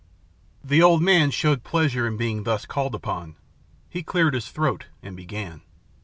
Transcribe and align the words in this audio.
II 0.63 0.67
THE 0.67 0.81
old 0.81 1.03
man 1.03 1.29
showed 1.29 1.63
pleasure 1.63 2.07
in 2.07 2.17
being 2.17 2.41
thus 2.41 2.65
called 2.65 2.95
upon. 2.95 3.35
He 3.87 4.01
cleared 4.01 4.33
his 4.33 4.49
throat 4.49 4.87
and 5.03 5.15
began. 5.15 5.61